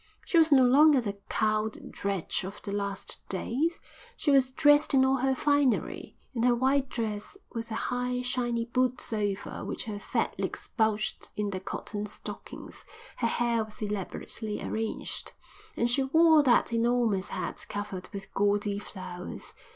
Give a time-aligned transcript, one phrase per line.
[0.25, 3.79] She was no longer the cowed drudge of the last days.
[4.17, 8.65] She was dressed in all her finery, in her white dress, with the high shiny
[8.65, 12.83] boots over which her fat legs bulged in their cotton stockings;
[13.17, 15.33] her hair was elaborately arranged;
[15.77, 19.53] and she wore that enormous hat covered with gaudy flowers.